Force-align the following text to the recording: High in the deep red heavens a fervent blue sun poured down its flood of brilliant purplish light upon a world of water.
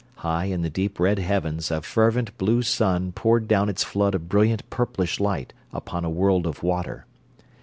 High 0.15 0.45
in 0.45 0.63
the 0.63 0.69
deep 0.71 0.99
red 0.99 1.19
heavens 1.19 1.69
a 1.69 1.83
fervent 1.83 2.35
blue 2.39 2.63
sun 2.63 3.11
poured 3.11 3.47
down 3.47 3.69
its 3.69 3.83
flood 3.83 4.15
of 4.15 4.27
brilliant 4.27 4.67
purplish 4.71 5.19
light 5.19 5.53
upon 5.71 6.03
a 6.03 6.09
world 6.09 6.47
of 6.47 6.63
water. 6.63 7.05